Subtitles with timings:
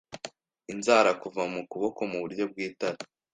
[0.73, 2.99] Inzara kuva mu kuboko muburyo bw'itara